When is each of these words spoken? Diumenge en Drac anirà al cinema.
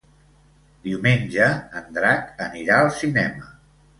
Diumenge 0.85 1.49
en 1.81 1.93
Drac 1.97 2.41
anirà 2.47 2.79
al 2.87 2.91
cinema. 3.03 3.53